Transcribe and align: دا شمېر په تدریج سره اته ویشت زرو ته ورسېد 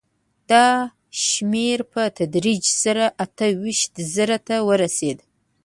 دا 0.51 0.67
شمېر 1.25 1.79
په 1.91 2.01
تدریج 2.17 2.63
سره 2.83 3.05
اته 3.23 3.45
ویشت 3.61 3.93
زرو 4.13 4.37
ته 4.47 4.55
ورسېد 4.67 5.17